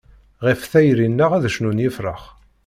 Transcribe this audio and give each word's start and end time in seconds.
Ɣef 0.45 0.61
tayri-nneɣ 0.71 1.31
ad 1.33 1.45
cnun 1.55 1.83
yefrax. 1.83 2.23